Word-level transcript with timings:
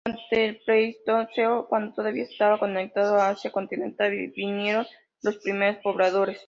Durante 0.03 0.45
el 0.47 0.59
Pleistoceno, 0.65 1.67
cuando 1.69 1.93
todavía 1.93 2.23
estaba 2.23 2.57
conectado 2.57 3.17
a 3.17 3.29
Asia 3.29 3.51
continental, 3.51 4.09
vinieron 4.35 4.87
los 5.21 5.37
primeros 5.37 5.77
pobladores. 5.83 6.39